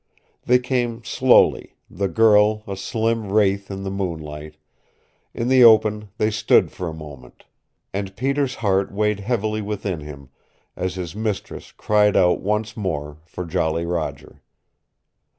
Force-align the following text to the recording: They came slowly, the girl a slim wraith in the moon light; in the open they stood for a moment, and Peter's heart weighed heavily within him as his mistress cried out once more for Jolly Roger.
They 0.45 0.57
came 0.57 1.03
slowly, 1.03 1.75
the 1.87 2.07
girl 2.07 2.63
a 2.67 2.75
slim 2.75 3.31
wraith 3.31 3.69
in 3.69 3.83
the 3.83 3.91
moon 3.91 4.19
light; 4.19 4.57
in 5.31 5.47
the 5.47 5.63
open 5.63 6.09
they 6.17 6.31
stood 6.31 6.71
for 6.71 6.87
a 6.87 6.91
moment, 6.93 7.45
and 7.93 8.15
Peter's 8.15 8.55
heart 8.65 8.91
weighed 8.91 9.19
heavily 9.19 9.61
within 9.61 9.99
him 9.99 10.29
as 10.75 10.95
his 10.95 11.15
mistress 11.15 11.71
cried 11.71 12.17
out 12.17 12.41
once 12.41 12.75
more 12.75 13.19
for 13.27 13.45
Jolly 13.45 13.85
Roger. 13.85 14.41